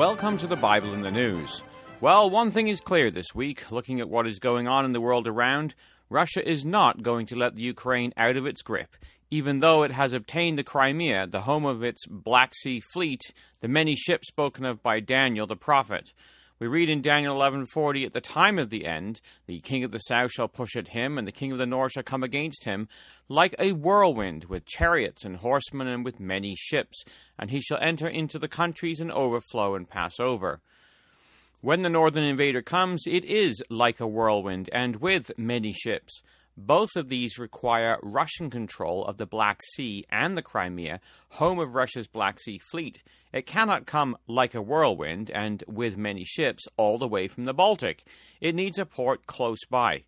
Welcome 0.00 0.38
to 0.38 0.46
the 0.46 0.56
Bible 0.56 0.94
in 0.94 1.02
the 1.02 1.10
News. 1.10 1.62
Well, 2.00 2.30
one 2.30 2.50
thing 2.50 2.68
is 2.68 2.80
clear 2.80 3.10
this 3.10 3.34
week, 3.34 3.70
looking 3.70 4.00
at 4.00 4.08
what 4.08 4.26
is 4.26 4.38
going 4.38 4.66
on 4.66 4.86
in 4.86 4.92
the 4.92 5.00
world 5.00 5.28
around 5.28 5.74
Russia 6.08 6.42
is 6.42 6.64
not 6.64 7.02
going 7.02 7.26
to 7.26 7.36
let 7.36 7.54
the 7.54 7.60
Ukraine 7.60 8.14
out 8.16 8.38
of 8.38 8.46
its 8.46 8.62
grip, 8.62 8.96
even 9.30 9.60
though 9.60 9.82
it 9.82 9.90
has 9.90 10.14
obtained 10.14 10.58
the 10.58 10.64
Crimea, 10.64 11.26
the 11.26 11.42
home 11.42 11.66
of 11.66 11.82
its 11.82 12.06
Black 12.06 12.54
Sea 12.54 12.80
fleet, 12.80 13.20
the 13.60 13.68
many 13.68 13.94
ships 13.94 14.28
spoken 14.28 14.64
of 14.64 14.82
by 14.82 15.00
Daniel 15.00 15.46
the 15.46 15.54
prophet. 15.54 16.14
We 16.60 16.66
read 16.66 16.90
in 16.90 17.00
Daniel 17.00 17.34
11:40, 17.36 18.04
"At 18.04 18.12
the 18.12 18.20
time 18.20 18.58
of 18.58 18.68
the 18.68 18.84
end, 18.84 19.22
the 19.46 19.60
king 19.60 19.82
of 19.82 19.92
the 19.92 19.98
south 19.98 20.30
shall 20.30 20.46
push 20.46 20.76
at 20.76 20.88
him, 20.88 21.16
and 21.16 21.26
the 21.26 21.32
king 21.32 21.52
of 21.52 21.56
the 21.56 21.64
north 21.64 21.92
shall 21.92 22.02
come 22.02 22.22
against 22.22 22.64
him, 22.64 22.86
like 23.30 23.54
a 23.58 23.72
whirlwind, 23.72 24.44
with 24.44 24.66
chariots 24.66 25.24
and 25.24 25.38
horsemen, 25.38 25.88
and 25.88 26.04
with 26.04 26.20
many 26.20 26.54
ships, 26.54 27.02
and 27.38 27.50
he 27.50 27.62
shall 27.62 27.78
enter 27.78 28.06
into 28.06 28.38
the 28.38 28.46
countries 28.46 29.00
and 29.00 29.10
overflow 29.10 29.74
and 29.74 29.88
pass 29.88 30.20
over." 30.20 30.60
When 31.62 31.80
the 31.80 31.88
northern 31.88 32.24
invader 32.24 32.60
comes, 32.60 33.06
it 33.06 33.24
is 33.24 33.62
like 33.70 33.98
a 33.98 34.06
whirlwind, 34.06 34.68
and 34.70 34.96
with 34.96 35.38
many 35.38 35.72
ships. 35.72 36.22
Both 36.66 36.94
of 36.94 37.08
these 37.08 37.38
require 37.38 37.98
Russian 38.02 38.50
control 38.50 39.06
of 39.06 39.16
the 39.16 39.24
Black 39.24 39.62
Sea 39.74 40.04
and 40.10 40.36
the 40.36 40.42
Crimea, 40.42 41.00
home 41.30 41.58
of 41.58 41.74
Russia's 41.74 42.06
Black 42.06 42.38
Sea 42.38 42.58
fleet. 42.58 43.02
It 43.32 43.46
cannot 43.46 43.86
come 43.86 44.18
like 44.26 44.54
a 44.54 44.60
whirlwind 44.60 45.30
and 45.30 45.64
with 45.66 45.96
many 45.96 46.22
ships 46.22 46.68
all 46.76 46.98
the 46.98 47.08
way 47.08 47.28
from 47.28 47.46
the 47.46 47.54
Baltic. 47.54 48.04
It 48.42 48.54
needs 48.54 48.78
a 48.78 48.84
port 48.84 49.26
close 49.26 49.64
by. 49.70 50.04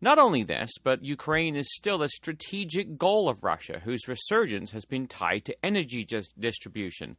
Not 0.00 0.20
only 0.20 0.44
this, 0.44 0.70
but 0.84 1.04
Ukraine 1.04 1.56
is 1.56 1.74
still 1.74 2.04
a 2.04 2.08
strategic 2.08 2.96
goal 2.96 3.28
of 3.28 3.42
Russia, 3.42 3.80
whose 3.82 4.06
resurgence 4.06 4.70
has 4.70 4.84
been 4.84 5.08
tied 5.08 5.44
to 5.46 5.66
energy 5.66 6.06
distribution. 6.38 7.16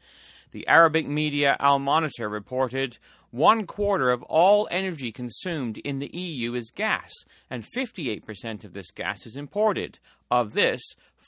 The 0.51 0.65
Arabic 0.67 1.05
media 1.05 1.57
Al 1.59 1.79
Monitor 1.79 2.29
reported 2.29 2.97
one 3.31 3.67
quarter 3.67 4.09
of 4.09 4.23
all 4.23 4.67
energy 4.71 5.11
consumed 5.11 5.77
in 5.79 5.99
the 5.99 6.09
EU 6.15 6.53
is 6.53 6.71
gas, 6.71 7.11
and 7.49 7.63
58% 7.63 8.65
of 8.65 8.73
this 8.73 8.91
gas 8.91 9.25
is 9.25 9.37
imported. 9.37 9.99
Of 10.31 10.53
this, 10.53 10.81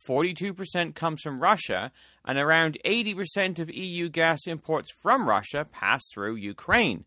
42% 0.07 0.95
comes 0.95 1.22
from 1.22 1.41
Russia, 1.41 1.91
and 2.25 2.38
around 2.38 2.77
80% 2.85 3.59
of 3.59 3.69
EU 3.69 4.09
gas 4.09 4.47
imports 4.47 4.91
from 4.91 5.27
Russia 5.27 5.66
pass 5.72 6.02
through 6.13 6.35
Ukraine. 6.35 7.05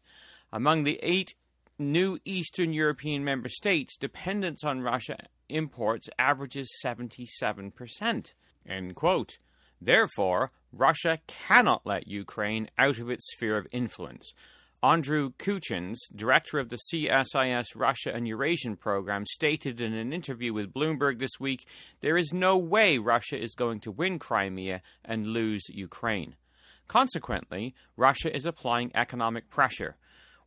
Among 0.53 0.85
the 0.85 1.01
eight 1.03 1.35
new 1.79 2.19
Eastern 2.25 2.73
European 2.73 3.25
member 3.25 3.49
states, 3.49 3.97
dependence 3.97 4.63
on 4.63 4.81
Russia 4.81 5.17
imports 5.49 6.09
averages 6.19 6.71
77%. 6.85 8.33
End 8.67 8.95
quote. 8.95 9.37
Therefore, 9.81 10.51
Russia 10.73 11.19
cannot 11.27 11.85
let 11.85 12.09
Ukraine 12.09 12.71
out 12.79 12.99
of 12.99 13.11
its 13.11 13.31
sphere 13.33 13.57
of 13.57 13.67
influence. 13.71 14.33
Andrew 14.85 15.31
Kuchins, 15.39 15.97
director 16.15 16.59
of 16.59 16.69
the 16.69 16.77
CSIS 16.77 17.69
Russia 17.75 18.15
and 18.15 18.29
Eurasian 18.29 18.77
program, 18.77 19.25
stated 19.25 19.81
in 19.81 19.95
an 19.95 20.13
interview 20.13 20.53
with 20.53 20.75
Bloomberg 20.75 21.19
this 21.19 21.41
week 21.41 21.67
there 22.03 22.19
is 22.19 22.35
no 22.35 22.59
way 22.59 22.99
Russia 22.99 23.43
is 23.43 23.55
going 23.55 23.81
to 23.81 23.91
win 23.91 24.19
Crimea 24.19 24.83
and 25.03 25.29
lose 25.29 25.71
Ukraine. 25.71 26.37
Consequently, 26.87 27.75
Russia 27.97 28.37
is 28.37 28.45
applying 28.45 28.95
economic 28.95 29.49
pressure. 29.49 29.97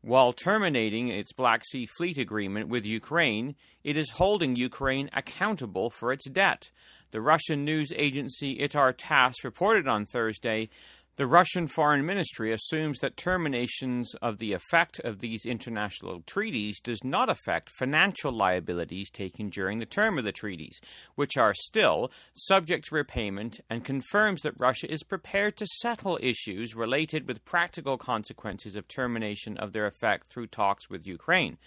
While 0.02 0.34
terminating 0.34 1.08
its 1.08 1.34
Black 1.34 1.66
Sea 1.66 1.88
Fleet 1.88 2.20
agreement 2.20 2.70
with 2.70 2.86
Ukraine, 2.86 3.56
it 3.84 3.98
is 3.98 4.12
holding 4.12 4.56
Ukraine 4.56 5.10
accountable 5.14 5.90
for 5.90 6.14
its 6.14 6.30
debt. 6.30 6.70
The 7.10 7.22
Russian 7.22 7.66
news 7.66 7.92
agency 7.96 8.60
Itar 8.60 8.94
TASS 8.96 9.44
reported 9.44 9.88
on 9.88 10.06
Thursday 10.06 10.70
the 11.18 11.26
Russian 11.26 11.66
Foreign 11.66 12.06
Ministry 12.06 12.54
assumes 12.54 13.00
that 13.00 13.18
terminations 13.18 14.14
of 14.22 14.38
the 14.38 14.54
effect 14.54 15.00
of 15.00 15.18
these 15.18 15.48
international 15.48 16.22
treaties 16.28 16.80
does 16.80 17.04
not 17.04 17.28
affect 17.28 17.72
financial 17.72 18.32
liabilities 18.32 19.10
taken 19.10 19.50
during 19.50 19.80
the 19.80 19.88
term 19.88 20.20
of 20.20 20.26
the 20.26 20.32
treaties, 20.32 20.80
which 21.16 21.36
are 21.36 21.56
still 21.56 22.12
subject 22.34 22.90
to 22.90 22.96
repayment, 22.96 23.60
and 23.68 23.84
confirms 23.84 24.44
that 24.44 24.60
Russia 24.60 24.92
is 24.92 25.02
prepared 25.02 25.58
to 25.58 25.66
settle 25.80 26.20
issues 26.22 26.76
related 26.76 27.28
with 27.28 27.44
practical 27.46 27.98
consequences 27.98 28.76
of 28.76 28.88
termination 28.88 29.58
of 29.58 29.74
their 29.74 29.88
effect 29.88 30.32
through 30.32 30.46
talks 30.46 30.88
with 30.88 31.08
Ukraine. 31.08 31.58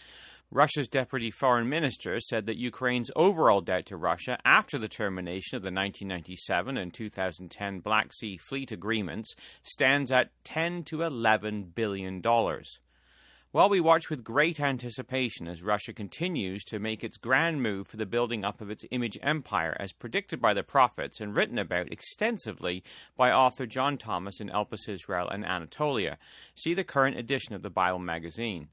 Russia's 0.52 0.88
deputy 0.88 1.30
foreign 1.30 1.68
minister 1.68 2.18
said 2.18 2.46
that 2.46 2.56
Ukraine's 2.56 3.12
overall 3.14 3.60
debt 3.60 3.86
to 3.86 3.96
Russia 3.96 4.36
after 4.44 4.78
the 4.78 4.88
termination 4.88 5.54
of 5.54 5.62
the 5.62 5.66
1997 5.66 6.76
and 6.76 6.92
2010 6.92 7.78
Black 7.78 8.12
Sea 8.12 8.36
Fleet 8.36 8.72
agreements 8.72 9.36
stands 9.62 10.10
at 10.10 10.32
10 10.42 10.82
to 10.86 11.02
11 11.02 11.70
billion 11.76 12.20
dollars. 12.20 12.80
While 13.52 13.68
we 13.68 13.78
watch 13.78 14.10
with 14.10 14.24
great 14.24 14.58
anticipation 14.58 15.46
as 15.46 15.62
Russia 15.62 15.92
continues 15.92 16.64
to 16.64 16.80
make 16.80 17.04
its 17.04 17.16
grand 17.16 17.62
move 17.62 17.86
for 17.86 17.96
the 17.96 18.04
building 18.04 18.44
up 18.44 18.60
of 18.60 18.72
its 18.72 18.84
image 18.90 19.18
empire, 19.22 19.76
as 19.78 19.92
predicted 19.92 20.40
by 20.40 20.52
the 20.52 20.64
prophets 20.64 21.20
and 21.20 21.36
written 21.36 21.60
about 21.60 21.92
extensively 21.92 22.82
by 23.16 23.30
author 23.30 23.66
John 23.66 23.96
Thomas 23.96 24.40
in 24.40 24.48
Elpis 24.48 24.88
Israel 24.88 25.28
and 25.28 25.44
Anatolia, 25.44 26.18
see 26.56 26.74
the 26.74 26.82
current 26.82 27.16
edition 27.16 27.54
of 27.54 27.62
the 27.62 27.70
Bible 27.70 28.00
magazine. 28.00 28.66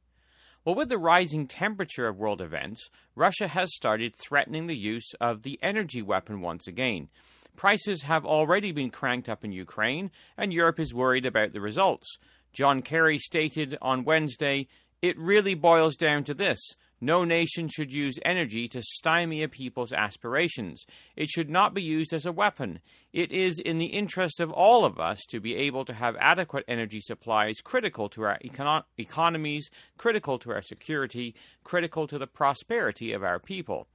Well, 0.68 0.76
with 0.76 0.90
the 0.90 0.98
rising 0.98 1.48
temperature 1.48 2.10
of 2.10 2.18
world 2.18 2.42
events, 2.42 2.90
Russia 3.16 3.48
has 3.48 3.74
started 3.74 4.18
threatening 4.18 4.68
the 4.68 4.76
use 4.76 5.14
of 5.22 5.44
the 5.44 5.58
energy 5.64 6.02
weapon 6.02 6.42
once 6.42 6.68
again. 6.68 7.08
Prices 7.56 8.02
have 8.02 8.26
already 8.26 8.74
been 8.74 8.90
cranked 8.90 9.30
up 9.30 9.46
in 9.46 9.54
Ukraine, 9.54 10.12
and 10.36 10.52
Europe 10.52 10.78
is 10.78 10.94
worried 10.94 11.26
about 11.26 11.54
the 11.54 11.62
results. 11.62 12.18
John 12.52 12.82
Kerry 12.82 13.18
stated 13.18 13.78
on 13.82 14.04
Wednesday, 14.04 14.68
It 15.02 15.18
really 15.18 15.56
boils 15.56 15.96
down 15.96 16.26
to 16.26 16.34
this. 16.34 16.60
No 17.00 17.24
nation 17.24 17.68
should 17.68 17.94
use 17.94 18.18
energy 18.26 18.68
to 18.70 18.82
stymie 18.82 19.44
a 19.44 19.48
people's 19.48 19.94
aspirations. 19.94 20.84
It 21.16 21.30
should 21.30 21.50
not 21.50 21.76
be 21.76 21.84
used 21.84 22.12
as 22.12 22.26
a 22.26 22.32
weapon. 22.32 22.80
It 23.14 23.32
is 23.32 23.60
in 23.60 23.78
the 23.78 23.86
interest 23.86 24.40
of 24.40 24.52
all 24.52 24.84
of 24.84 25.00
us 25.00 25.24
to 25.30 25.40
be 25.40 25.56
able 25.56 25.86
to 25.86 25.94
have 25.94 26.16
adequate 26.20 26.66
energy 26.68 27.00
supplies 27.00 27.62
critical 27.64 28.10
to 28.10 28.24
our 28.24 28.40
econo- 28.44 28.84
economies, 28.98 29.70
critical 29.98 30.40
to 30.40 30.52
our 30.52 30.62
security, 30.64 31.36
critical 31.64 32.08
to 32.08 32.18
the 32.18 32.26
prosperity 32.26 33.14
of 33.14 33.24
our 33.24 33.38
people. 33.38 33.88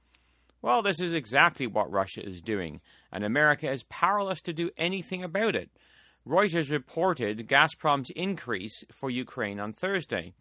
Well, 0.61 0.81
this 0.81 1.01
is 1.01 1.13
exactly 1.13 1.67
what 1.67 1.91
Russia 1.91 2.25
is 2.25 2.41
doing, 2.41 2.79
and 3.11 3.25
America 3.25 3.69
is 3.69 3.83
powerless 3.89 4.41
to 4.43 4.53
do 4.53 4.71
anything 4.77 5.21
about 5.21 5.57
it. 5.57 5.69
Reuters 6.25 6.71
reported 6.71 7.49
Gazprom's 7.49 8.11
increase 8.11 8.85
for 8.93 9.09
Ukraine 9.09 9.59
on 9.59 9.73
Thursday. 9.73 10.33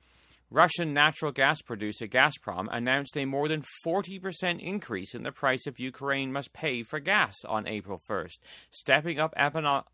Russian 0.53 0.93
natural 0.93 1.33
gas 1.33 1.63
producer 1.63 2.07
Gazprom 2.07 2.69
announced 2.71 3.17
a 3.17 3.25
more 3.25 3.49
than 3.49 3.65
40% 3.87 4.61
increase 4.61 5.15
in 5.15 5.23
the 5.23 5.33
price 5.33 5.67
of 5.67 5.81
Ukraine 5.81 6.31
must 6.31 6.53
pay 6.53 6.83
for 6.83 7.01
gas 7.01 7.35
on 7.49 7.67
April 7.67 7.99
1st, 7.99 8.39
stepping 8.71 9.19
up 9.19 9.33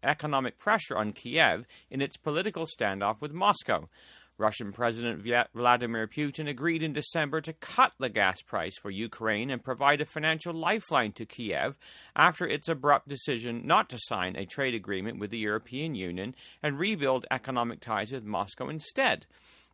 economic 0.02 0.58
pressure 0.58 0.96
on 0.96 1.12
Kiev 1.12 1.64
in 1.90 2.02
its 2.02 2.16
political 2.16 2.66
standoff 2.66 3.20
with 3.20 3.32
Moscow. 3.32 3.88
Russian 4.36 4.72
President 4.72 5.24
Vladimir 5.54 6.08
Putin 6.08 6.48
agreed 6.48 6.82
in 6.82 6.92
December 6.92 7.40
to 7.40 7.52
cut 7.52 7.92
the 8.00 8.08
gas 8.08 8.42
price 8.42 8.76
for 8.78 8.90
Ukraine 8.90 9.50
and 9.50 9.62
provide 9.62 10.00
a 10.00 10.06
financial 10.06 10.54
lifeline 10.54 11.12
to 11.12 11.24
Kiev 11.24 11.78
after 12.16 12.48
its 12.48 12.68
abrupt 12.68 13.06
decision 13.06 13.64
not 13.64 13.88
to 13.90 13.98
sign 14.00 14.34
a 14.34 14.44
trade 14.44 14.74
agreement 14.74 15.20
with 15.20 15.30
the 15.30 15.38
European 15.38 15.94
Union 15.94 16.34
and 16.64 16.80
rebuild 16.80 17.26
economic 17.30 17.78
ties 17.78 18.10
with 18.10 18.24
Moscow 18.24 18.68
instead 18.68 19.26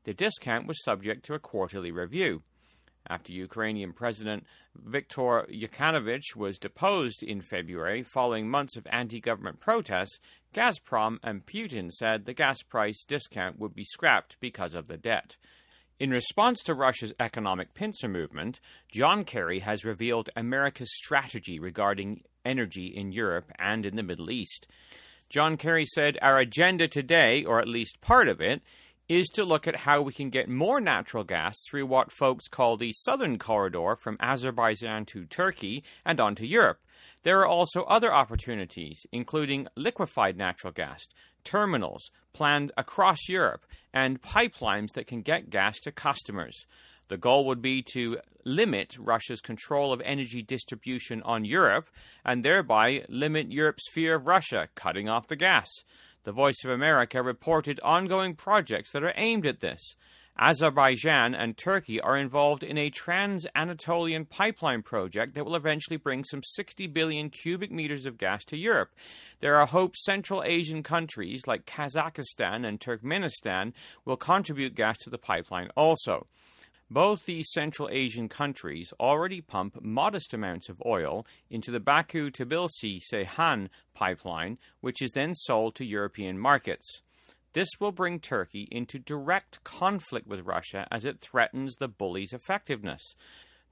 the 0.04 0.15
discount 0.15 0.66
was 0.66 0.82
subject 0.84 1.25
to 1.26 1.34
a 1.34 1.38
quarterly 1.38 1.91
review. 1.91 2.42
After 3.06 3.33
Ukrainian 3.33 3.92
President 3.92 4.47
Viktor 4.74 5.47
Yanukovych 5.51 6.34
was 6.36 6.59
deposed 6.59 7.22
in 7.22 7.42
February 7.42 8.03
following 8.03 8.48
months 8.48 8.77
of 8.78 8.86
anti 8.91 9.21
government 9.21 9.60
protests, 9.60 10.21
Gazprom 10.54 11.18
and 11.22 11.45
Putin 11.45 11.91
said 11.91 12.24
the 12.24 12.33
gas 12.33 12.62
price 12.62 13.04
discount 13.04 13.59
would 13.59 13.74
be 13.74 13.84
scrapped 13.84 14.41
because 14.41 14.74
of 14.74 14.89
the 14.89 14.97
debt. 14.97 15.36
In 16.01 16.10
response 16.10 16.62
to 16.62 16.74
Russia's 16.74 17.12
economic 17.21 17.74
pincer 17.74 18.09
movement, 18.09 18.59
John 18.91 19.24
Kerry 19.24 19.60
has 19.60 19.84
revealed 19.84 20.30
America's 20.34 20.92
strategy 20.97 21.59
regarding 21.60 22.22
energy 22.45 22.86
in 22.86 23.12
Europe 23.12 23.53
and 23.59 23.86
in 23.86 23.97
the 23.97 24.03
Middle 24.03 24.30
East. 24.30 24.66
John 25.28 25.56
Kerry 25.56 25.86
said, 25.86 26.18
Our 26.21 26.39
agenda 26.39 26.89
today, 26.89 27.45
or 27.45 27.60
at 27.60 27.68
least 27.68 28.01
part 28.01 28.28
of 28.28 28.41
it, 28.41 28.62
is 29.09 29.28
to 29.28 29.45
look 29.45 29.68
at 29.68 29.80
how 29.80 30.01
we 30.01 30.12
can 30.12 30.30
get 30.30 30.48
more 30.48 30.80
natural 30.80 31.24
gas 31.24 31.56
through 31.68 31.86
what 31.86 32.10
folks 32.10 32.48
call 32.48 32.77
the 32.77 32.92
Southern 32.92 33.39
Corridor 33.39 33.97
from 33.97 34.16
Azerbaijan 34.21 35.04
to 35.06 35.27
Turkey 35.27 35.84
and 36.04 36.21
onto 36.21 36.45
Europe. 36.45 36.78
There 37.22 37.41
are 37.41 37.47
also 37.47 37.83
other 37.83 38.12
opportunities, 38.12 39.06
including 39.12 39.68
liquefied 39.77 40.36
natural 40.36 40.72
gas, 40.72 41.03
terminals 41.42 42.10
planned 42.33 42.72
across 42.77 43.28
Europe, 43.28 43.66
and 43.92 44.22
pipelines 44.22 44.92
that 44.92 45.06
can 45.06 45.21
get 45.21 45.51
gas 45.51 45.78
to 45.80 45.92
customers. 45.92 46.66
The 47.09 47.18
goal 47.18 47.47
would 47.47 47.60
be 47.60 47.83
to 47.92 48.18
limit 48.45 48.97
Russia's 48.98 49.41
control 49.41 49.92
of 49.92 50.01
energy 50.04 50.42
distribution 50.42 51.22
on 51.22 51.45
Europe 51.45 51.91
and 52.24 52.42
thereby 52.42 53.04
limit 53.09 53.53
Europe's 53.53 53.91
fear 53.92 54.15
of 54.15 54.27
Russia 54.27 54.68
cutting 54.74 55.09
off 55.09 55.28
the 55.28 55.36
gas. 55.36 55.68
The 56.24 56.32
Voice 56.32 56.65
of 56.65 56.71
America 56.71 57.22
reported 57.22 57.78
ongoing 57.80 58.34
projects 58.34 58.92
that 58.92 59.04
are 59.04 59.12
aimed 59.15 59.47
at 59.47 59.60
this. 59.60 59.94
Azerbaijan 60.38 61.34
and 61.34 61.56
Turkey 61.56 62.00
are 62.00 62.16
involved 62.16 62.65
in 62.65 62.78
a 62.78 62.88
trans 62.88 63.47
Anatolian 63.54 64.24
pipeline 64.24 64.82
project 64.82 65.34
that 65.34 65.44
will 65.44 65.54
eventually 65.54 65.98
bring 65.98 66.24
some 66.24 66.42
60 66.42 66.86
billion 66.88 67.28
cubic 67.28 67.71
meters 67.71 68.06
of 68.06 68.16
gas 68.16 68.42
to 68.47 68.56
Europe. 68.56 68.94
There 69.41 69.56
are 69.56 69.66
hopes 69.66 70.03
Central 70.03 70.42
Asian 70.42 70.82
countries 70.82 71.47
like 71.47 71.66
Kazakhstan 71.66 72.66
and 72.66 72.80
Turkmenistan 72.80 73.74
will 74.06 74.16
contribute 74.16 74.74
gas 74.74 74.97
to 74.98 75.10
the 75.10 75.18
pipeline 75.18 75.68
also. 75.77 76.27
Both 76.94 77.26
these 77.26 77.50
Central 77.50 77.88
Asian 77.91 78.28
countries 78.28 78.94
already 79.00 79.41
pump 79.41 79.82
modest 79.82 80.32
amounts 80.32 80.68
of 80.68 80.80
oil 80.86 81.26
into 81.50 81.72
the 81.72 81.80
Baku 81.80 82.30
Tbilisi 82.30 83.00
Ceyhan 83.02 83.68
pipeline, 83.94 84.58
which 84.80 85.02
is 85.02 85.10
then 85.10 85.34
sold 85.34 85.74
to 85.74 85.84
European 85.84 86.38
markets. 86.38 87.02
This 87.52 87.68
will 87.80 87.91
bring 87.91 88.20
Turkey 88.20 88.68
into 88.70 89.00
direct 89.00 89.64
conflict 89.64 90.28
with 90.28 90.46
Russia 90.46 90.86
as 90.92 91.04
it 91.04 91.20
threatens 91.20 91.74
the 91.74 91.88
bully's 91.88 92.32
effectiveness. 92.32 93.16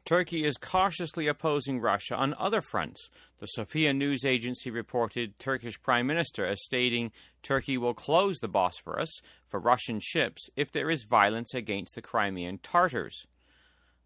Turkey 0.04 0.44
is 0.44 0.56
cautiously 0.56 1.28
opposing 1.28 1.80
Russia 1.80 2.16
on 2.16 2.34
other 2.34 2.60
fronts. 2.60 3.08
The 3.38 3.46
Sofia 3.46 3.92
news 3.92 4.24
agency 4.24 4.68
reported 4.68 5.38
Turkish 5.38 5.80
Prime 5.80 6.08
Minister 6.08 6.44
as 6.44 6.64
stating 6.64 7.12
Turkey 7.42 7.78
will 7.78 7.94
close 7.94 8.38
the 8.38 8.48
Bosphorus 8.48 9.20
for 9.48 9.60
Russian 9.60 10.00
ships 10.02 10.50
if 10.56 10.72
there 10.72 10.90
is 10.90 11.04
violence 11.04 11.54
against 11.54 11.94
the 11.94 12.02
Crimean 12.02 12.58
Tartars. 12.58 13.26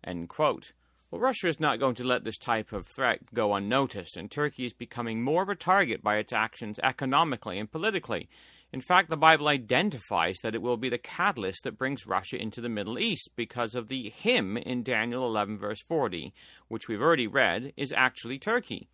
End 0.05 0.29
quote. 0.29 0.73
Well, 1.11 1.21
Russia 1.21 1.49
is 1.49 1.61
not 1.61 1.79
going 1.79 1.95
to 1.95 2.05
let 2.05 2.25
this 2.25 2.37
type 2.37 2.73
of 2.73 2.87
threat 2.87 3.33
go 3.33 3.55
unnoticed, 3.55 4.19
and 4.19 4.31
Turkey 4.31 4.67
is 4.67 4.75
becoming 4.75 5.23
more 5.23 5.43
of 5.43 5.49
a 5.49 5.55
target 5.55 6.03
by 6.03 6.17
its 6.19 6.33
actions 6.33 6.79
economically 6.83 7.59
and 7.59 7.71
politically. 7.71 8.29
In 8.73 8.81
fact, 8.81 9.11
the 9.11 9.17
Bible 9.17 9.49
identifies 9.49 10.37
that 10.43 10.55
it 10.55 10.61
will 10.61 10.77
be 10.77 10.89
the 10.89 10.99
catalyst 10.99 11.65
that 11.65 11.79
brings 11.79 12.07
Russia 12.07 12.37
into 12.37 12.61
the 12.61 12.69
Middle 12.69 12.99
East 12.99 13.31
because 13.37 13.75
of 13.75 13.89
the 13.89 14.11
him 14.11 14.57
in 14.57 14.83
Daniel 14.83 15.25
11, 15.25 15.57
verse 15.57 15.81
40, 15.83 16.35
which 16.69 16.89
we've 16.89 17.01
already 17.01 17.27
read, 17.27 17.73
is 17.77 17.93
actually 17.97 18.39
Turkey. 18.39 18.89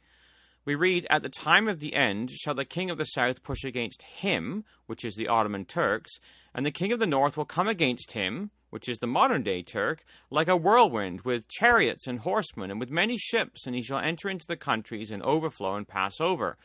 We 0.65 0.75
read, 0.75 1.07
At 1.11 1.23
the 1.23 1.29
time 1.29 1.69
of 1.69 1.81
the 1.81 1.95
end 1.95 2.31
shall 2.31 2.55
the 2.55 2.65
king 2.65 2.91
of 2.91 2.99
the 2.99 3.05
south 3.05 3.43
push 3.43 3.65
against 3.65 4.03
him, 4.03 4.65
which 4.87 5.05
is 5.05 5.17
the 5.17 5.27
Ottoman 5.27 5.65
Turks, 5.65 6.21
and 6.55 6.65
the 6.65 6.71
king 6.71 6.93
of 6.93 7.01
the 7.01 7.07
north 7.07 7.37
will 7.37 7.45
come 7.45 7.67
against 7.67 8.13
him, 8.13 8.51
which 8.71 8.89
is 8.89 8.99
the 8.99 9.07
modern 9.07 9.43
day 9.43 9.63
Turk, 9.63 10.05
like 10.31 10.49
a 10.49 10.57
whirlwind, 10.57 11.23
with 11.23 11.49
chariots 11.49 12.07
and 12.07 12.21
horsemen, 12.21 12.71
and 12.71 12.79
with 12.79 12.91
many 12.91 13.19
ships, 13.19 13.67
and 13.67 13.75
he 13.75 13.83
shall 13.83 13.99
enter 13.99 14.29
into 14.29 14.47
the 14.47 14.57
countries 14.57 15.11
and 15.11 15.23
overflow 15.23 15.75
and 15.75 15.89
pass 15.89 16.21
over. 16.21 16.57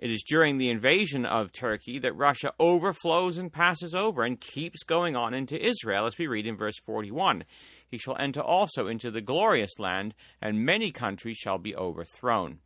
It 0.00 0.10
is 0.10 0.24
during 0.26 0.56
the 0.56 0.70
invasion 0.70 1.26
of 1.26 1.52
Turkey 1.52 1.98
that 1.98 2.16
Russia 2.16 2.54
overflows 2.58 3.36
and 3.36 3.52
passes 3.52 3.94
over 3.94 4.22
and 4.22 4.40
keeps 4.40 4.82
going 4.82 5.14
on 5.14 5.34
into 5.34 5.62
Israel, 5.62 6.06
as 6.06 6.16
we 6.16 6.26
read 6.26 6.46
in 6.46 6.56
verse 6.56 6.78
41. 6.86 7.44
He 7.86 7.98
shall 7.98 8.16
enter 8.18 8.40
also 8.40 8.86
into 8.86 9.10
the 9.10 9.20
glorious 9.20 9.78
land, 9.78 10.14
and 10.40 10.64
many 10.64 10.90
countries 10.90 11.36
shall 11.36 11.58
be 11.58 11.76
overthrown. 11.76 12.60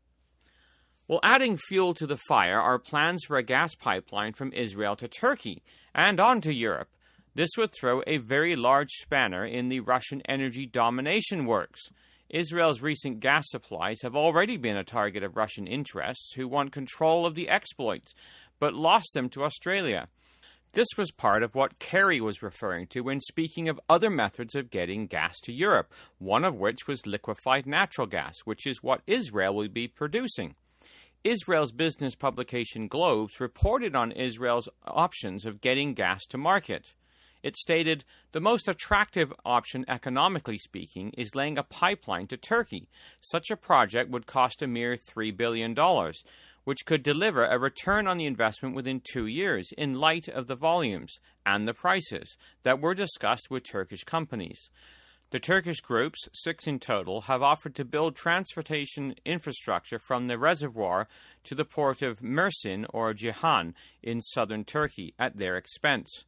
Well, 1.09 1.19
adding 1.25 1.57
fuel 1.57 1.93
to 1.95 2.07
the 2.07 2.21
fire 2.29 2.61
are 2.61 2.79
plans 2.79 3.25
for 3.25 3.37
a 3.37 3.43
gas 3.43 3.75
pipeline 3.75 4.35
from 4.35 4.53
Israel 4.53 4.95
to 4.95 5.09
Turkey 5.09 5.65
and 5.93 6.21
on 6.21 6.41
to 6.43 6.55
Europe. 6.55 6.91
This 7.35 7.51
would 7.59 7.73
throw 7.73 8.01
a 8.07 8.19
very 8.19 8.55
large 8.55 8.91
spanner 8.93 9.45
in 9.45 9.69
the 9.69 9.81
Russian 9.81 10.23
energy 10.29 10.67
domination 10.67 11.47
works. 11.47 11.89
Israel's 12.35 12.83
recent 12.83 13.21
gas 13.21 13.45
supplies 13.47 14.03
have 14.03 14.17
already 14.17 14.57
been 14.57 14.77
a 14.77 14.83
target 14.83 15.23
of 15.23 15.37
Russian 15.37 15.69
interests 15.69 16.33
who 16.35 16.49
want 16.49 16.73
control 16.73 17.27
of 17.27 17.37
the 17.37 17.49
exploits, 17.49 18.13
but 18.59 18.75
lost 18.75 19.11
them 19.15 19.29
to 19.29 19.45
Australia. 19.45 20.09
This 20.73 20.89
was 20.99 21.13
part 21.13 21.45
of 21.45 21.55
what 21.55 21.79
Kerry 21.79 22.21
was 22.21 22.43
referring 22.43 22.89
to 22.89 23.03
when 23.03 23.21
speaking 23.21 23.69
of 23.69 23.79
other 23.89 24.11
methods 24.11 24.57
of 24.57 24.71
getting 24.71 25.07
gas 25.07 25.37
to 25.45 25.53
Europe, 25.53 25.93
one 26.19 26.45
of 26.45 26.57
which 26.57 26.89
was 26.89 27.07
liquefied 27.07 27.67
natural 27.67 28.09
gas, 28.09 28.41
which 28.45 28.67
is 28.67 28.83
what 28.83 29.03
Israel 29.07 29.55
will 29.55 29.69
be 29.69 29.87
producing. 29.87 30.57
Israel's 31.23 31.71
business 31.71 32.17
publication 32.17 32.89
Globes 32.89 33.39
reported 33.39 33.95
on 33.95 34.11
Israel's 34.11 34.69
options 34.85 35.45
of 35.45 35.61
getting 35.61 35.95
gas 35.95 36.27
to 36.27 36.37
market. 36.37 36.95
It 37.44 37.58
stated 37.58 38.06
the 38.32 38.41
most 38.41 38.69
attractive 38.69 39.31
option, 39.44 39.85
economically 39.87 40.56
speaking, 40.56 41.11
is 41.11 41.35
laying 41.35 41.58
a 41.58 41.62
pipeline 41.62 42.26
to 42.29 42.38
Turkey. 42.38 42.88
Such 43.20 43.50
a 43.50 43.56
project 43.56 44.08
would 44.08 44.26
cost 44.26 44.62
a 44.62 44.67
mere 44.67 44.96
$3 44.96 45.37
billion, 45.37 45.76
which 46.64 46.87
could 46.87 47.02
deliver 47.02 47.44
a 47.44 47.58
return 47.58 48.06
on 48.06 48.17
the 48.17 48.25
investment 48.25 48.75
within 48.75 49.02
two 49.05 49.26
years 49.26 49.73
in 49.76 49.93
light 49.93 50.26
of 50.26 50.46
the 50.46 50.56
volumes 50.56 51.19
and 51.44 51.69
the 51.69 51.75
prices 51.75 52.38
that 52.62 52.81
were 52.81 52.94
discussed 52.94 53.50
with 53.50 53.62
Turkish 53.62 54.05
companies. 54.05 54.70
The 55.29 55.38
Turkish 55.38 55.82
groups, 55.82 56.26
six 56.32 56.67
in 56.67 56.79
total, 56.79 57.23
have 57.23 57.43
offered 57.43 57.75
to 57.75 57.85
build 57.85 58.17
transportation 58.17 59.17
infrastructure 59.26 59.99
from 59.99 60.29
the 60.29 60.38
reservoir 60.38 61.08
to 61.43 61.55
the 61.55 61.67
port 61.67 62.00
of 62.00 62.20
Mersin 62.23 62.87
or 62.88 63.12
Ceyhan 63.12 63.75
in 64.02 64.23
southern 64.23 64.64
Turkey 64.64 65.12
at 65.19 65.37
their 65.37 65.58
expense. 65.58 66.25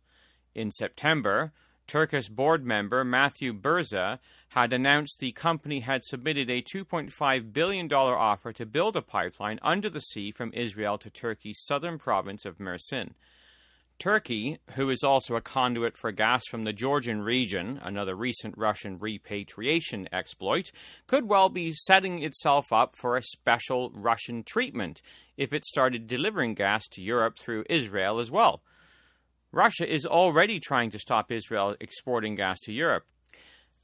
In 0.57 0.71
September, 0.71 1.53
Turkish 1.87 2.31
board 2.31 2.65
member 2.65 3.05
Matthew 3.05 3.53
Burza 3.53 4.21
had 4.49 4.73
announced 4.73 5.19
the 5.19 5.33
company 5.33 5.81
had 5.81 6.03
submitted 6.03 6.49
a 6.49 6.63
$2.5 6.63 7.53
billion 7.53 7.93
offer 7.93 8.55
to 8.55 8.65
build 8.65 8.97
a 8.97 9.03
pipeline 9.03 9.59
under 9.61 9.91
the 9.91 10.01
sea 10.01 10.31
from 10.31 10.55
Israel 10.55 10.97
to 10.97 11.11
Turkey's 11.11 11.61
southern 11.63 11.99
province 11.99 12.47
of 12.47 12.57
Mersin. 12.57 13.11
Turkey, 13.99 14.57
who 14.77 14.89
is 14.89 15.05
also 15.05 15.37
a 15.37 15.43
conduit 15.43 15.99
for 15.99 16.11
gas 16.11 16.47
from 16.47 16.65
the 16.65 16.73
Georgian 16.73 17.21
region, 17.21 17.79
another 17.83 18.17
recent 18.17 18.57
Russian 18.57 18.99
repatriation 18.99 20.09
exploit, 20.11 20.71
could 21.07 21.29
well 21.29 21.51
be 21.51 21.71
setting 21.71 22.23
itself 22.23 22.73
up 22.73 22.97
for 22.97 23.19
a 23.19 23.23
special 23.23 23.91
Russian 23.95 24.43
treatment 24.43 25.03
if 25.37 25.53
it 25.53 25.67
started 25.67 26.07
delivering 26.07 26.55
gas 26.55 26.89
to 26.93 27.03
Europe 27.03 27.39
through 27.39 27.67
Israel 27.69 28.19
as 28.19 28.31
well. 28.31 28.63
Russia 29.53 29.91
is 29.91 30.05
already 30.05 30.61
trying 30.61 30.91
to 30.91 30.99
stop 30.99 31.31
Israel 31.31 31.77
exporting 31.81 32.35
gas 32.35 32.61
to 32.61 32.73
Europe. 32.73 33.05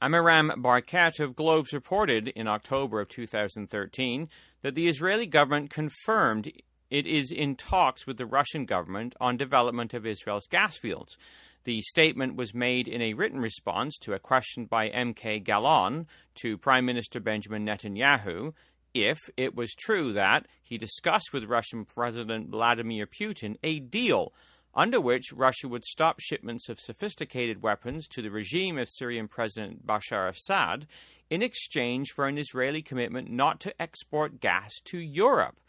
Amiram 0.01 0.61
Barkat 0.61 1.19
of 1.19 1.35
Globes 1.35 1.71
reported 1.71 2.27
in 2.27 2.47
October 2.47 2.99
of 2.99 3.07
2013 3.07 4.27
that 4.61 4.75
the 4.75 4.87
Israeli 4.87 5.25
government 5.25 5.69
confirmed 5.69 6.51
it 6.89 7.07
is 7.07 7.31
in 7.31 7.55
talks 7.55 8.05
with 8.05 8.17
the 8.17 8.25
Russian 8.25 8.65
government 8.65 9.15
on 9.21 9.37
development 9.37 9.93
of 9.93 10.05
Israel's 10.05 10.47
gas 10.47 10.77
fields. 10.77 11.17
The 11.63 11.81
statement 11.81 12.35
was 12.35 12.53
made 12.53 12.89
in 12.89 13.01
a 13.01 13.13
written 13.13 13.39
response 13.39 13.97
to 13.99 14.13
a 14.13 14.19
question 14.19 14.65
by 14.65 14.89
MK 14.89 15.45
Galon 15.45 16.05
to 16.35 16.57
Prime 16.57 16.85
Minister 16.85 17.21
Benjamin 17.21 17.65
Netanyahu 17.65 18.53
if 18.93 19.17
it 19.37 19.55
was 19.55 19.73
true 19.73 20.13
that 20.13 20.47
he 20.61 20.77
discussed 20.77 21.33
with 21.33 21.45
Russian 21.45 21.85
President 21.85 22.49
Vladimir 22.49 23.07
Putin 23.07 23.55
a 23.63 23.79
deal 23.79 24.33
under 24.75 24.99
which 24.99 25.33
Russia 25.33 25.67
would 25.67 25.85
stop 25.85 26.19
shipments 26.19 26.69
of 26.69 26.79
sophisticated 26.79 27.61
weapons 27.61 28.07
to 28.07 28.21
the 28.21 28.31
regime 28.31 28.77
of 28.77 28.89
Syrian 28.89 29.27
President 29.27 29.85
Bashar 29.85 30.29
Assad 30.29 30.87
in 31.29 31.41
exchange 31.41 32.11
for 32.11 32.27
an 32.27 32.37
Israeli 32.37 32.81
commitment 32.81 33.29
not 33.29 33.59
to 33.61 33.81
export 33.81 34.39
gas 34.39 34.73
to 34.85 34.99
Europe. 34.99 35.59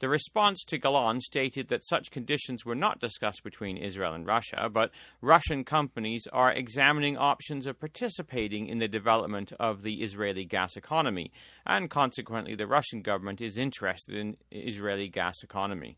The 0.00 0.08
response 0.08 0.64
to 0.64 0.78
Galon 0.78 1.20
stated 1.20 1.68
that 1.68 1.86
such 1.86 2.10
conditions 2.10 2.66
were 2.66 2.74
not 2.74 3.00
discussed 3.00 3.44
between 3.44 3.76
Israel 3.76 4.12
and 4.12 4.26
Russia, 4.26 4.68
but 4.70 4.90
Russian 5.20 5.64
companies 5.64 6.26
are 6.32 6.52
examining 6.52 7.16
options 7.16 7.66
of 7.66 7.78
participating 7.78 8.66
in 8.66 8.78
the 8.78 8.88
development 8.88 9.52
of 9.60 9.82
the 9.82 10.02
Israeli 10.02 10.44
gas 10.44 10.76
economy, 10.76 11.32
and 11.64 11.88
consequently, 11.88 12.54
the 12.54 12.66
Russian 12.66 13.02
government 13.02 13.40
is 13.40 13.56
interested 13.56 14.16
in 14.16 14.36
Israeli 14.50 15.08
gas 15.08 15.42
economy. 15.42 15.96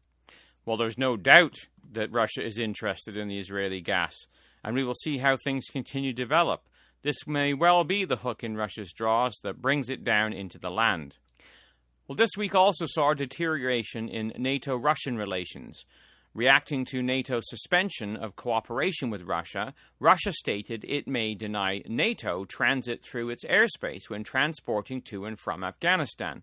Well, 0.67 0.77
there's 0.77 0.99
no 0.99 1.17
doubt 1.17 1.55
that 1.93 2.13
Russia 2.13 2.45
is 2.45 2.59
interested 2.59 3.17
in 3.17 3.29
the 3.29 3.39
Israeli 3.39 3.81
gas, 3.81 4.27
and 4.65 4.75
we 4.75 4.83
will 4.83 4.97
see 4.97 5.19
how 5.19 5.37
things 5.37 5.67
continue 5.71 6.13
to 6.13 6.23
develop. 6.23 6.69
This 7.03 7.25
may 7.25 7.55
well 7.55 7.85
be 7.85 8.05
the 8.05 8.17
hook 8.17 8.43
in 8.43 8.57
Russia's 8.57 8.93
draws 8.93 9.37
that 9.45 9.63
brings 9.63 9.89
it 9.89 10.03
down 10.03 10.33
into 10.33 10.59
the 10.59 10.71
land. 10.71 11.19
Well, 12.09 12.17
this 12.17 12.37
week 12.37 12.57
also 12.57 12.85
saw 12.87 13.13
a 13.13 13.15
deterioration 13.15 14.09
in 14.09 14.33
NATO 14.37 14.77
Russian 14.77 15.17
relations. 15.17 15.85
Reacting 16.35 16.85
to 16.87 17.03
NATO's 17.03 17.49
suspension 17.49 18.17
of 18.17 18.37
cooperation 18.37 19.09
with 19.09 19.23
Russia, 19.23 19.73
Russia 20.01 20.33
stated 20.33 20.85
it 20.87 21.07
may 21.07 21.35
deny 21.35 21.83
NATO 21.87 22.45
transit 22.45 23.05
through 23.05 23.31
its 23.31 23.45
airspace 23.45 24.11
when 24.11 24.25
transporting 24.25 25.01
to 25.03 25.27
and 25.27 25.39
from 25.39 25.63
Afghanistan. 25.63 26.43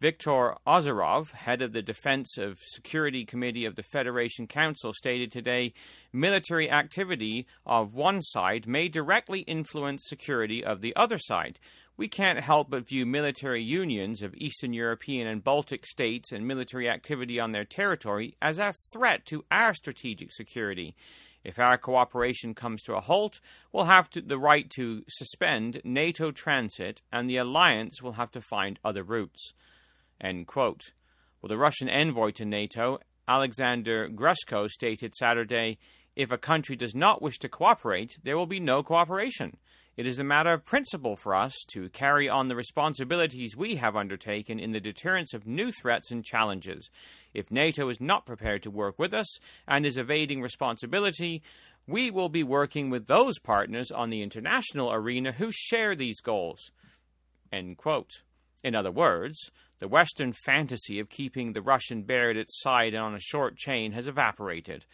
Viktor 0.00 0.54
Ozerov, 0.64 1.32
head 1.32 1.60
of 1.60 1.72
the 1.72 1.82
Defense 1.82 2.38
of 2.38 2.60
Security 2.60 3.24
Committee 3.24 3.64
of 3.64 3.74
the 3.74 3.82
Federation 3.82 4.46
Council, 4.46 4.92
stated 4.92 5.32
today 5.32 5.72
military 6.12 6.70
activity 6.70 7.48
of 7.66 7.94
one 7.94 8.22
side 8.22 8.68
may 8.68 8.86
directly 8.86 9.40
influence 9.40 10.04
security 10.06 10.64
of 10.64 10.82
the 10.82 10.94
other 10.94 11.18
side. 11.18 11.58
We 11.96 12.06
can't 12.06 12.38
help 12.38 12.70
but 12.70 12.86
view 12.86 13.06
military 13.06 13.60
unions 13.60 14.22
of 14.22 14.36
Eastern 14.36 14.72
European 14.72 15.26
and 15.26 15.42
Baltic 15.42 15.84
states 15.84 16.30
and 16.30 16.46
military 16.46 16.88
activity 16.88 17.40
on 17.40 17.50
their 17.50 17.64
territory 17.64 18.36
as 18.40 18.60
a 18.60 18.72
threat 18.92 19.26
to 19.26 19.44
our 19.50 19.74
strategic 19.74 20.32
security. 20.32 20.94
If 21.42 21.58
our 21.58 21.76
cooperation 21.76 22.54
comes 22.54 22.84
to 22.84 22.94
a 22.94 23.00
halt, 23.00 23.40
we'll 23.72 23.86
have 23.86 24.08
to, 24.10 24.20
the 24.20 24.38
right 24.38 24.70
to 24.76 25.02
suspend 25.08 25.80
NATO 25.82 26.30
transit, 26.30 27.02
and 27.10 27.28
the 27.28 27.38
alliance 27.38 28.00
will 28.00 28.12
have 28.12 28.30
to 28.30 28.40
find 28.40 28.78
other 28.84 29.02
routes. 29.02 29.54
End 30.20 30.46
quote. 30.46 30.92
Well, 31.40 31.48
the 31.48 31.58
Russian 31.58 31.88
envoy 31.88 32.32
to 32.32 32.44
NATO, 32.44 32.98
Alexander 33.26 34.08
Grushko, 34.08 34.68
stated 34.68 35.14
Saturday 35.14 35.78
if 36.18 36.32
a 36.32 36.38
country 36.38 36.74
does 36.74 36.96
not 36.96 37.22
wish 37.22 37.38
to 37.38 37.48
cooperate, 37.48 38.18
there 38.24 38.36
will 38.36 38.46
be 38.46 38.58
no 38.58 38.82
cooperation. 38.82 39.56
It 39.96 40.04
is 40.04 40.18
a 40.18 40.24
matter 40.24 40.52
of 40.52 40.64
principle 40.64 41.14
for 41.14 41.32
us 41.32 41.54
to 41.68 41.88
carry 41.90 42.28
on 42.28 42.48
the 42.48 42.56
responsibilities 42.56 43.56
we 43.56 43.76
have 43.76 43.94
undertaken 43.94 44.58
in 44.58 44.72
the 44.72 44.80
deterrence 44.80 45.32
of 45.32 45.46
new 45.46 45.70
threats 45.70 46.10
and 46.10 46.24
challenges. 46.24 46.90
If 47.34 47.52
NATO 47.52 47.88
is 47.88 48.00
not 48.00 48.26
prepared 48.26 48.64
to 48.64 48.70
work 48.70 48.98
with 48.98 49.14
us 49.14 49.38
and 49.68 49.86
is 49.86 49.96
evading 49.96 50.42
responsibility, 50.42 51.40
we 51.86 52.10
will 52.10 52.28
be 52.28 52.42
working 52.42 52.90
with 52.90 53.06
those 53.06 53.38
partners 53.38 53.92
on 53.92 54.10
the 54.10 54.22
international 54.22 54.92
arena 54.92 55.30
who 55.30 55.50
share 55.52 55.94
these 55.94 56.20
goals. 56.20 56.72
In 57.52 57.76
other 58.74 58.90
words, 58.90 59.50
the 59.78 59.88
Western 59.88 60.32
fantasy 60.32 60.98
of 60.98 61.08
keeping 61.08 61.52
the 61.52 61.62
Russian 61.62 62.02
bear 62.02 62.30
at 62.30 62.36
its 62.36 62.60
side 62.60 62.94
and 62.94 63.02
on 63.02 63.14
a 63.14 63.20
short 63.20 63.56
chain 63.56 63.92
has 63.92 64.08
evaporated. 64.08 64.84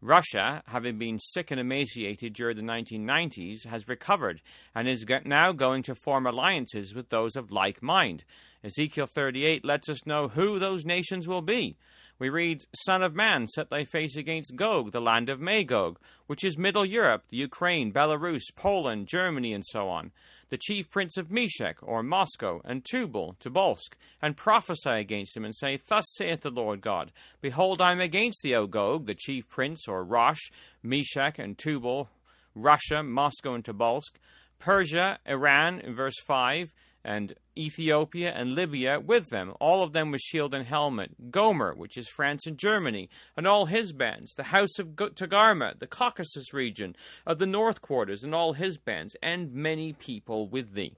Russia, 0.00 0.64
having 0.66 0.98
been 0.98 1.20
sick 1.20 1.52
and 1.52 1.60
emaciated 1.60 2.32
during 2.32 2.56
the 2.56 2.62
1990s, 2.62 3.64
has 3.66 3.88
recovered 3.88 4.42
and 4.74 4.88
is 4.88 5.06
now 5.24 5.52
going 5.52 5.84
to 5.84 5.94
form 5.94 6.26
alliances 6.26 6.92
with 6.92 7.08
those 7.08 7.36
of 7.36 7.52
like 7.52 7.80
mind. 7.80 8.24
Ezekiel 8.64 9.06
38 9.06 9.64
lets 9.64 9.88
us 9.88 10.04
know 10.04 10.26
who 10.26 10.58
those 10.58 10.84
nations 10.84 11.28
will 11.28 11.42
be. 11.42 11.76
We 12.18 12.30
read, 12.30 12.64
Son 12.74 13.02
of 13.02 13.14
man, 13.14 13.46
set 13.46 13.70
thy 13.70 13.84
face 13.84 14.16
against 14.16 14.56
Gog, 14.56 14.90
the 14.90 15.00
land 15.00 15.28
of 15.28 15.40
Magog, 15.40 15.98
which 16.26 16.44
is 16.44 16.58
Middle 16.58 16.84
Europe, 16.84 17.24
the 17.28 17.36
Ukraine, 17.36 17.92
Belarus, 17.92 18.42
Poland, 18.56 19.06
Germany, 19.06 19.52
and 19.52 19.64
so 19.64 19.88
on 19.88 20.10
the 20.52 20.58
chief 20.58 20.90
prince 20.90 21.16
of 21.16 21.30
Meshech, 21.30 21.78
or 21.80 22.02
Moscow, 22.02 22.60
and 22.66 22.84
Tubal, 22.84 23.36
Tobolsk, 23.40 23.94
and 24.20 24.36
prophesy 24.36 24.90
against 24.90 25.34
him, 25.34 25.46
and 25.46 25.56
say, 25.56 25.80
Thus 25.88 26.04
saith 26.14 26.42
the 26.42 26.50
Lord 26.50 26.82
God, 26.82 27.10
Behold, 27.40 27.80
I 27.80 27.92
am 27.92 28.02
against 28.02 28.42
thee, 28.42 28.54
O 28.54 28.66
Gog, 28.66 29.06
the 29.06 29.14
chief 29.14 29.48
prince, 29.48 29.88
or 29.88 30.04
Rosh, 30.04 30.50
Meshech, 30.82 31.38
and 31.38 31.56
Tubal, 31.56 32.10
Russia, 32.54 33.02
Moscow, 33.02 33.54
and 33.54 33.64
Tobolsk, 33.64 34.16
Persia, 34.58 35.20
Iran, 35.26 35.80
in 35.80 35.94
verse 35.94 36.20
5, 36.26 36.70
and 37.04 37.34
Ethiopia 37.56 38.32
and 38.32 38.54
Libya 38.54 39.00
with 39.00 39.30
them, 39.30 39.52
all 39.60 39.82
of 39.82 39.92
them 39.92 40.10
with 40.10 40.20
shield 40.20 40.54
and 40.54 40.66
helmet. 40.66 41.30
Gomer, 41.30 41.74
which 41.74 41.96
is 41.96 42.08
France 42.08 42.46
and 42.46 42.56
Germany, 42.56 43.08
and 43.36 43.46
all 43.46 43.66
his 43.66 43.92
bands. 43.92 44.34
The 44.34 44.44
house 44.44 44.78
of 44.78 44.88
Togarmah, 44.96 45.78
the 45.78 45.86
Caucasus 45.86 46.54
region, 46.54 46.96
of 47.26 47.38
the 47.38 47.46
north 47.46 47.82
quarters, 47.82 48.22
and 48.22 48.34
all 48.34 48.52
his 48.52 48.78
bands, 48.78 49.16
and 49.22 49.52
many 49.52 49.92
people 49.92 50.48
with 50.48 50.74
thee. 50.74 50.94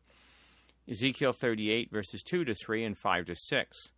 Ezekiel 0.88 1.32
38, 1.32 1.90
verses 1.90 2.22
2 2.22 2.44
to 2.44 2.54
3 2.54 2.84
and 2.84 2.98
5 2.98 3.26
to 3.26 3.34
6. 3.34 3.90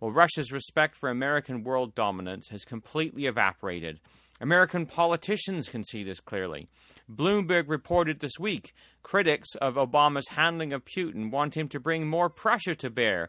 Well, 0.00 0.10
Russia's 0.10 0.50
respect 0.50 0.96
for 0.96 1.08
American 1.08 1.62
world 1.62 1.94
dominance 1.94 2.48
has 2.48 2.64
completely 2.64 3.26
evaporated. 3.26 4.00
American 4.40 4.86
politicians 4.86 5.68
can 5.68 5.84
see 5.84 6.02
this 6.02 6.18
clearly. 6.18 6.66
Bloomberg 7.08 7.68
reported 7.68 8.18
this 8.18 8.38
week 8.40 8.74
critics 9.02 9.54
of 9.56 9.74
Obama's 9.74 10.28
handling 10.28 10.72
of 10.72 10.84
Putin 10.84 11.30
want 11.30 11.56
him 11.56 11.68
to 11.68 11.80
bring 11.80 12.06
more 12.06 12.28
pressure 12.28 12.74
to 12.74 12.90
bear, 12.90 13.28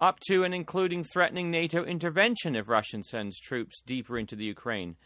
up 0.00 0.18
to 0.28 0.44
and 0.44 0.54
including 0.54 1.04
threatening 1.04 1.50
NATO 1.50 1.84
intervention 1.84 2.56
if 2.56 2.68
Russia 2.68 3.02
sends 3.02 3.38
troops 3.38 3.80
deeper 3.84 4.18
into 4.18 4.34
the 4.34 4.44
Ukraine. 4.44 4.96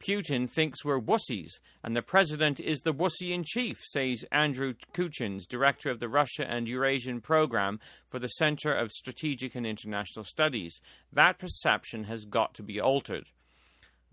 Putin 0.00 0.50
thinks 0.50 0.84
we're 0.84 1.00
wussies, 1.00 1.60
and 1.82 1.96
the 1.96 2.02
president 2.02 2.60
is 2.60 2.80
the 2.80 2.92
wussy 2.92 3.30
in 3.30 3.42
chief, 3.42 3.78
says 3.82 4.24
Andrew 4.30 4.74
Kuchins, 4.92 5.46
director 5.48 5.90
of 5.90 6.00
the 6.00 6.08
Russia 6.08 6.44
and 6.46 6.68
Eurasian 6.68 7.20
program 7.20 7.80
for 8.10 8.18
the 8.18 8.28
Center 8.28 8.72
of 8.74 8.90
Strategic 8.90 9.54
and 9.54 9.66
International 9.66 10.24
Studies. 10.24 10.80
That 11.12 11.38
perception 11.38 12.04
has 12.04 12.24
got 12.26 12.54
to 12.54 12.62
be 12.62 12.80
altered. 12.80 13.28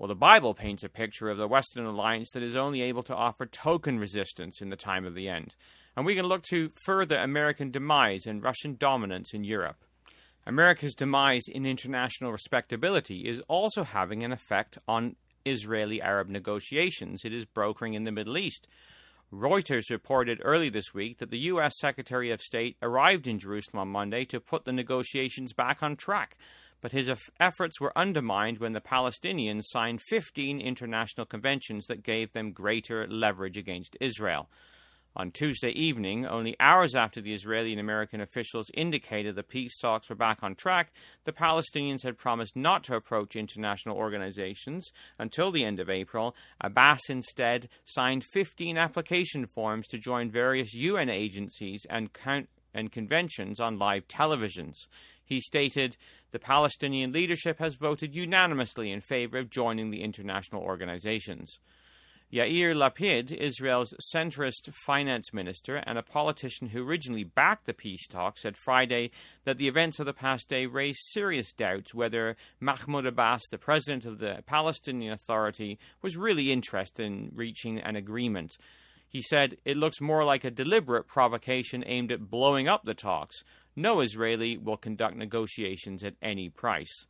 Well, 0.02 0.08
the 0.08 0.16
Bible 0.16 0.56
paints 0.56 0.84
a 0.84 0.90
picture 0.90 1.30
of 1.30 1.38
the 1.38 1.48
Western 1.48 1.86
alliance 1.86 2.32
that 2.32 2.42
is 2.42 2.56
only 2.56 2.82
able 2.82 3.04
to 3.04 3.16
offer 3.16 3.46
token 3.46 4.00
resistance 4.00 4.60
in 4.60 4.72
the 4.72 4.76
time 4.76 5.06
of 5.06 5.14
the 5.14 5.30
end. 5.30 5.54
And 5.96 6.08
we 6.08 6.16
can 6.16 6.26
look 6.26 6.42
to 6.46 6.72
further 6.86 7.18
American 7.18 7.70
demise 7.70 8.26
and 8.26 8.42
Russian 8.42 8.78
dominance 8.80 9.32
in 9.32 9.44
Europe. 9.44 9.78
America's 10.48 10.96
demise 10.96 11.44
in 11.48 11.68
international 11.68 12.32
respectability 12.32 13.28
is 13.28 13.44
also 13.48 13.84
having 13.84 14.24
an 14.24 14.32
effect 14.32 14.80
on 14.88 15.18
Israeli 15.46 16.02
Arab 16.02 16.30
negotiations 16.30 17.24
it 17.24 17.32
is 17.32 17.46
brokering 17.46 17.94
in 17.94 18.04
the 18.04 18.12
Middle 18.12 18.40
East. 18.40 18.66
Reuters 19.32 19.92
reported 19.92 20.42
early 20.44 20.70
this 20.70 20.96
week 20.96 21.20
that 21.20 21.30
the 21.30 21.46
U.S. 21.54 21.74
Secretary 21.78 22.32
of 22.32 22.42
State 22.42 22.76
arrived 22.82 23.28
in 23.28 23.38
Jerusalem 23.38 23.82
on 23.82 23.90
Monday 23.90 24.26
to 24.26 24.40
put 24.40 24.66
the 24.66 24.74
negotiations 24.74 25.54
back 25.54 25.84
on 25.84 25.96
track 25.96 26.38
but 26.82 26.92
his 26.92 27.12
efforts 27.40 27.80
were 27.80 27.98
undermined 27.98 28.58
when 28.58 28.74
the 28.74 28.82
Palestinians 28.82 29.62
signed 29.66 30.02
15 30.02 30.60
international 30.60 31.26
conventions 31.26 31.86
that 31.88 32.04
gave 32.04 32.34
them 32.34 32.52
greater 32.52 33.08
leverage 33.08 33.58
against 33.58 33.96
Israel. 34.02 34.50
On 35.14 35.30
Tuesday 35.30 35.72
evening, 35.72 36.26
only 36.26 36.56
hours 36.58 36.96
after 36.96 37.20
the 37.20 37.34
Israeli 37.34 37.72
and 37.72 37.82
American 37.82 38.22
officials 38.22 38.72
indicated 38.74 39.36
the 39.36 39.44
peace 39.44 39.78
talks 39.78 40.10
were 40.10 40.16
back 40.16 40.42
on 40.42 40.56
track, 40.56 40.94
the 41.26 41.34
Palestinians 41.34 42.04
had 42.04 42.18
promised 42.18 42.56
not 42.56 42.86
to 42.86 42.96
approach 42.96 43.36
international 43.36 43.98
organizations 43.98 44.90
until 45.20 45.52
the 45.52 45.66
end 45.66 45.82
of 45.82 45.90
April. 45.90 46.34
Abbas 46.62 47.02
instead 47.10 47.68
signed 47.84 48.24
15 48.24 48.78
application 48.78 49.46
forms 49.46 49.86
to 49.88 49.98
join 49.98 50.32
various 50.32 50.74
UN 50.74 51.10
agencies 51.10 51.86
and, 51.90 52.14
con- 52.14 52.48
and 52.74 52.92
conventions 52.92 53.60
on 53.60 53.80
live 53.80 54.08
televisions. 54.08 54.88
He 55.24 55.40
stated, 55.40 55.98
The 56.32 56.40
Palestinian 56.40 57.12
leadership 57.12 57.60
has 57.60 57.76
voted 57.76 58.14
unanimously 58.14 58.92
in 58.92 59.02
favor 59.02 59.38
of 59.38 59.50
joining 59.50 59.90
the 59.90 60.04
international 60.04 60.62
organizations. 60.62 61.60
Yair 62.34 62.74
Lapid, 62.74 63.30
Israel's 63.34 63.94
centrist 64.16 64.74
finance 64.86 65.34
minister 65.34 65.76
and 65.76 65.98
a 65.98 66.04
politician 66.04 66.70
who 66.70 66.88
originally 66.88 67.26
backed 67.26 67.66
the 67.66 67.74
peace 67.74 68.08
talks, 68.08 68.44
said 68.44 68.56
Friday 68.56 69.12
that 69.44 69.58
the 69.58 69.68
events 69.68 70.00
of 70.00 70.06
the 70.06 70.14
past 70.14 70.48
day 70.48 70.66
raised 70.66 71.00
serious 71.12 71.52
doubts 71.52 71.94
whether 71.94 72.38
Mahmoud 72.62 73.06
Abbas, 73.06 73.42
the 73.52 73.58
president 73.58 74.06
of 74.06 74.20
the 74.20 74.44
Palestinian 74.46 75.12
Authority, 75.12 75.78
was 76.02 76.16
really 76.16 76.54
interested 76.54 77.06
in 77.06 77.32
reaching 77.36 77.80
an 77.80 77.98
agreement. 77.98 78.58
He 79.12 79.22
said 79.22 79.58
it 79.66 79.76
looks 79.76 80.00
more 80.00 80.24
like 80.24 80.46
a 80.46 80.50
deliberate 80.50 81.06
provocation 81.06 81.84
aimed 81.86 82.14
at 82.14 82.30
blowing 82.30 82.70
up 82.70 82.86
the 82.86 82.94
talks. 82.94 83.44
No 83.76 84.00
Israeli 84.00 84.58
will 84.58 84.78
conduct 84.78 85.18
negotiations 85.18 86.02
at 86.02 86.16
any 86.22 86.48
price. 86.48 87.06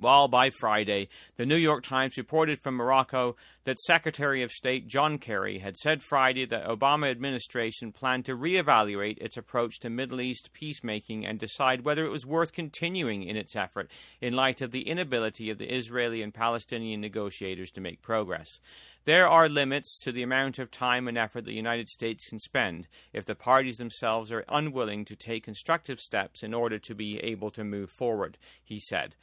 Well, 0.00 0.26
by 0.26 0.50
Friday, 0.50 1.08
the 1.36 1.46
New 1.46 1.56
York 1.56 1.84
Times 1.84 2.16
reported 2.16 2.58
from 2.58 2.74
Morocco 2.74 3.36
that 3.62 3.78
Secretary 3.78 4.42
of 4.42 4.50
State 4.50 4.88
John 4.88 5.18
Kerry 5.18 5.60
had 5.60 5.76
said 5.76 6.02
Friday 6.02 6.46
that 6.46 6.66
the 6.66 6.76
Obama 6.76 7.08
administration 7.12 7.92
planned 7.92 8.24
to 8.24 8.36
reevaluate 8.36 9.18
its 9.18 9.36
approach 9.36 9.78
to 9.80 9.90
Middle 9.90 10.20
East 10.20 10.50
peacemaking 10.52 11.24
and 11.24 11.38
decide 11.38 11.84
whether 11.84 12.04
it 12.04 12.10
was 12.10 12.26
worth 12.26 12.52
continuing 12.52 13.22
in 13.22 13.36
its 13.36 13.54
effort 13.54 13.88
in 14.20 14.34
light 14.34 14.60
of 14.60 14.72
the 14.72 14.88
inability 14.88 15.48
of 15.48 15.58
the 15.58 15.72
Israeli 15.72 16.22
and 16.22 16.34
Palestinian 16.34 17.00
negotiators 17.00 17.70
to 17.70 17.80
make 17.80 18.02
progress. 18.02 18.58
There 19.06 19.28
are 19.28 19.50
limits 19.50 19.98
to 20.00 20.12
the 20.12 20.22
amount 20.22 20.58
of 20.58 20.70
time 20.70 21.08
and 21.08 21.18
effort 21.18 21.44
the 21.44 21.52
United 21.52 21.90
States 21.90 22.26
can 22.26 22.38
spend 22.38 22.88
if 23.12 23.26
the 23.26 23.34
parties 23.34 23.76
themselves 23.76 24.32
are 24.32 24.46
unwilling 24.48 25.04
to 25.04 25.14
take 25.14 25.44
constructive 25.44 26.00
steps 26.00 26.42
in 26.42 26.54
order 26.54 26.78
to 26.78 26.94
be 26.94 27.18
able 27.18 27.50
to 27.50 27.64
move 27.64 27.90
forward, 27.90 28.38
he 28.62 28.80
said. 28.80 29.14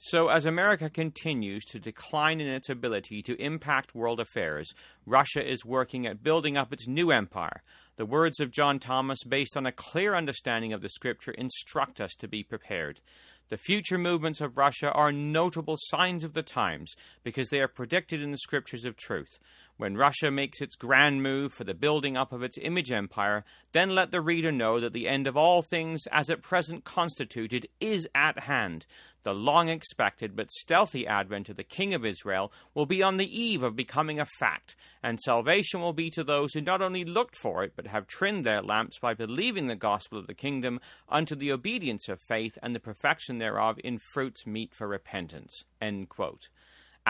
So, 0.00 0.28
as 0.28 0.44
America 0.44 0.90
continues 0.90 1.64
to 1.66 1.80
decline 1.80 2.40
in 2.40 2.48
its 2.48 2.68
ability 2.68 3.22
to 3.22 3.42
impact 3.42 3.94
world 3.94 4.20
affairs, 4.20 4.74
Russia 5.06 5.42
is 5.42 5.64
working 5.64 6.06
at 6.06 6.22
building 6.22 6.56
up 6.58 6.70
its 6.70 6.86
new 6.86 7.10
empire. 7.10 7.62
The 7.98 8.06
words 8.06 8.38
of 8.38 8.52
John 8.52 8.78
Thomas, 8.78 9.24
based 9.24 9.56
on 9.56 9.66
a 9.66 9.72
clear 9.72 10.14
understanding 10.14 10.72
of 10.72 10.82
the 10.82 10.88
scripture, 10.88 11.32
instruct 11.32 12.00
us 12.00 12.14
to 12.20 12.28
be 12.28 12.44
prepared. 12.44 13.00
The 13.48 13.56
future 13.56 13.98
movements 13.98 14.40
of 14.40 14.56
Russia 14.56 14.92
are 14.92 15.10
notable 15.10 15.74
signs 15.76 16.22
of 16.22 16.32
the 16.32 16.44
times 16.44 16.94
because 17.24 17.48
they 17.48 17.60
are 17.60 17.66
predicted 17.66 18.22
in 18.22 18.30
the 18.30 18.38
scriptures 18.38 18.84
of 18.84 18.96
truth. 18.96 19.40
When 19.78 19.96
Russia 19.96 20.32
makes 20.32 20.60
its 20.60 20.74
grand 20.74 21.22
move 21.22 21.52
for 21.52 21.62
the 21.62 21.72
building 21.72 22.16
up 22.16 22.32
of 22.32 22.42
its 22.42 22.58
image 22.60 22.90
empire, 22.90 23.44
then 23.70 23.94
let 23.94 24.10
the 24.10 24.20
reader 24.20 24.50
know 24.50 24.80
that 24.80 24.92
the 24.92 25.06
end 25.06 25.28
of 25.28 25.36
all 25.36 25.62
things 25.62 26.02
as 26.10 26.28
at 26.30 26.42
present 26.42 26.82
constituted 26.82 27.68
is 27.80 28.08
at 28.12 28.40
hand. 28.40 28.86
The 29.22 29.32
long 29.32 29.68
expected 29.68 30.34
but 30.34 30.50
stealthy 30.50 31.06
advent 31.06 31.48
of 31.48 31.54
the 31.54 31.62
King 31.62 31.94
of 31.94 32.04
Israel 32.04 32.52
will 32.74 32.86
be 32.86 33.04
on 33.04 33.18
the 33.18 33.40
eve 33.40 33.62
of 33.62 33.76
becoming 33.76 34.18
a 34.18 34.26
fact, 34.40 34.74
and 35.00 35.20
salvation 35.20 35.80
will 35.80 35.92
be 35.92 36.10
to 36.10 36.24
those 36.24 36.54
who 36.54 36.60
not 36.60 36.82
only 36.82 37.04
looked 37.04 37.36
for 37.36 37.62
it, 37.62 37.74
but 37.76 37.86
have 37.86 38.08
trimmed 38.08 38.44
their 38.44 38.62
lamps 38.62 38.98
by 38.98 39.14
believing 39.14 39.68
the 39.68 39.76
gospel 39.76 40.18
of 40.18 40.26
the 40.26 40.34
kingdom 40.34 40.80
unto 41.08 41.36
the 41.36 41.52
obedience 41.52 42.08
of 42.08 42.20
faith 42.20 42.58
and 42.64 42.74
the 42.74 42.80
perfection 42.80 43.38
thereof 43.38 43.78
in 43.84 44.00
fruits 44.00 44.44
meet 44.44 44.74
for 44.74 44.88
repentance. 44.88 45.64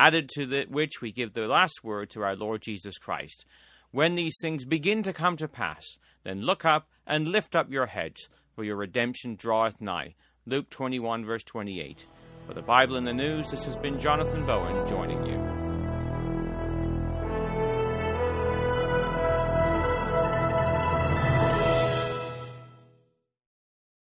Added 0.01 0.29
to 0.35 0.47
the, 0.47 0.65
which 0.69 1.01
we 1.03 1.11
give 1.11 1.33
the 1.33 1.49
last 1.49 1.83
word 1.83 2.09
to 2.11 2.23
our 2.23 2.37
Lord 2.37 2.63
Jesus 2.63 2.99
Christ. 2.99 3.45
When 3.91 4.15
these 4.15 4.37
things 4.41 4.65
begin 4.65 5.03
to 5.03 5.13
come 5.13 5.37
to 5.39 5.49
pass, 5.49 5.85
then 6.23 6.43
look 6.43 6.65
up 6.65 6.87
and 7.05 7.27
lift 7.27 7.57
up 7.57 7.69
your 7.69 7.87
heads, 7.87 8.29
for 8.55 8.63
your 8.63 8.77
redemption 8.77 9.35
draweth 9.35 9.81
nigh. 9.81 10.15
Luke 10.47 10.71
21, 10.71 11.25
verse 11.25 11.43
28. 11.43 12.07
For 12.47 12.55
the 12.55 12.63
Bible 12.63 12.95
in 12.95 13.05
the 13.05 13.13
News, 13.13 13.51
this 13.51 13.65
has 13.65 13.77
been 13.77 13.99
Jonathan 13.99 14.47
Bowen 14.47 14.87
joining 14.87 15.27
you. 15.27 15.28